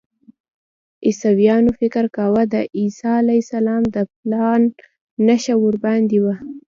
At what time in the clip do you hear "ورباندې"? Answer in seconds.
5.63-6.17